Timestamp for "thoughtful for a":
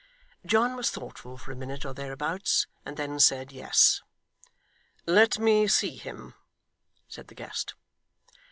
0.89-1.55